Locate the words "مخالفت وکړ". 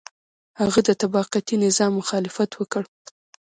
1.99-2.83